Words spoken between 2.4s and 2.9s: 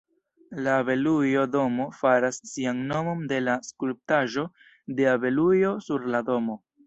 sian